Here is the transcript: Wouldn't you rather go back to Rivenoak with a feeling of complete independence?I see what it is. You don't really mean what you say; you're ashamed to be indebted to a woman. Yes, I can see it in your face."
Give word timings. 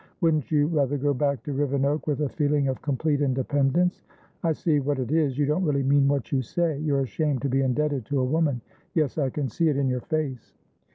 Wouldn't 0.19 0.49
you 0.49 0.65
rather 0.65 0.97
go 0.97 1.13
back 1.13 1.43
to 1.43 1.53
Rivenoak 1.53 2.07
with 2.07 2.21
a 2.21 2.29
feeling 2.29 2.67
of 2.69 2.81
complete 2.81 3.21
independence?I 3.21 4.51
see 4.51 4.79
what 4.79 4.97
it 4.97 5.11
is. 5.11 5.37
You 5.37 5.45
don't 5.45 5.63
really 5.63 5.83
mean 5.83 6.07
what 6.07 6.31
you 6.31 6.41
say; 6.41 6.79
you're 6.79 7.01
ashamed 7.01 7.43
to 7.43 7.49
be 7.49 7.61
indebted 7.61 8.05
to 8.07 8.19
a 8.19 8.25
woman. 8.25 8.61
Yes, 8.95 9.19
I 9.19 9.29
can 9.29 9.47
see 9.47 9.69
it 9.69 9.77
in 9.77 9.87
your 9.87 10.01
face." 10.01 10.55